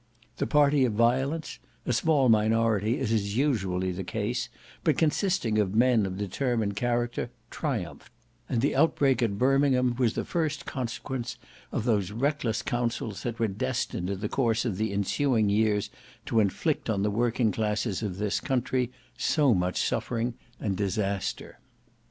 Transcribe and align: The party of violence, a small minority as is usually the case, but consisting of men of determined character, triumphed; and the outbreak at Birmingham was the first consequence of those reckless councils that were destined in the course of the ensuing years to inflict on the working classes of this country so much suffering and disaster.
The 0.37 0.47
party 0.47 0.83
of 0.83 0.93
violence, 0.93 1.59
a 1.85 1.93
small 1.93 2.27
minority 2.27 2.97
as 2.99 3.11
is 3.11 3.37
usually 3.37 3.91
the 3.91 4.03
case, 4.03 4.49
but 4.83 4.97
consisting 4.97 5.59
of 5.59 5.75
men 5.75 6.07
of 6.07 6.17
determined 6.17 6.75
character, 6.75 7.29
triumphed; 7.51 8.11
and 8.49 8.61
the 8.61 8.75
outbreak 8.75 9.21
at 9.21 9.37
Birmingham 9.37 9.93
was 9.99 10.15
the 10.15 10.25
first 10.25 10.65
consequence 10.65 11.37
of 11.71 11.85
those 11.85 12.09
reckless 12.09 12.63
councils 12.63 13.21
that 13.21 13.37
were 13.37 13.47
destined 13.47 14.09
in 14.09 14.21
the 14.21 14.27
course 14.27 14.65
of 14.65 14.77
the 14.77 14.91
ensuing 14.91 15.49
years 15.49 15.91
to 16.25 16.39
inflict 16.39 16.89
on 16.89 17.03
the 17.03 17.11
working 17.11 17.51
classes 17.51 18.01
of 18.01 18.17
this 18.17 18.39
country 18.39 18.91
so 19.19 19.53
much 19.53 19.79
suffering 19.79 20.33
and 20.59 20.75
disaster. 20.77 21.59